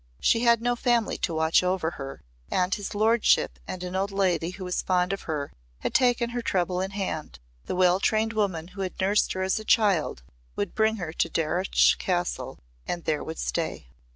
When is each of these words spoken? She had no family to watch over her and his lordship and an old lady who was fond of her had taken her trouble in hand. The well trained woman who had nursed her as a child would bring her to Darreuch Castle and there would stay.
She 0.19 0.39
had 0.39 0.63
no 0.63 0.75
family 0.75 1.19
to 1.19 1.33
watch 1.35 1.61
over 1.61 1.91
her 1.91 2.23
and 2.49 2.73
his 2.73 2.95
lordship 2.95 3.59
and 3.67 3.83
an 3.83 3.95
old 3.95 4.11
lady 4.11 4.49
who 4.49 4.63
was 4.63 4.81
fond 4.81 5.13
of 5.13 5.21
her 5.29 5.53
had 5.81 5.93
taken 5.93 6.31
her 6.31 6.41
trouble 6.41 6.81
in 6.81 6.89
hand. 6.89 7.37
The 7.67 7.75
well 7.75 7.99
trained 7.99 8.33
woman 8.33 8.69
who 8.69 8.81
had 8.81 8.99
nursed 8.99 9.33
her 9.33 9.43
as 9.43 9.59
a 9.59 9.63
child 9.63 10.23
would 10.55 10.73
bring 10.73 10.95
her 10.95 11.13
to 11.13 11.29
Darreuch 11.29 11.99
Castle 11.99 12.57
and 12.87 13.05
there 13.05 13.23
would 13.23 13.37
stay. 13.37 13.89